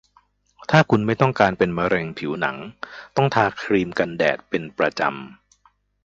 [0.71, 2.57] ถ้าคุณไม่ต้องการเป็นมะเร็งผิวหนัง
[3.15, 5.13] ต้องทาครีมกันแดดเป็นประจำ